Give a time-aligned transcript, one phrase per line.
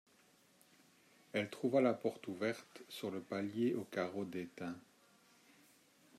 [1.31, 4.79] Elle trouva la porte ouverte, sur le palier aux carreaux déteints.